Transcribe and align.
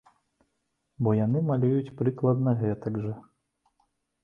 Бо 1.07 1.13
яны 1.17 1.43
малююць 1.51 1.95
прыкладна 2.01 2.57
гэтак 2.65 2.93
жа. 3.07 3.13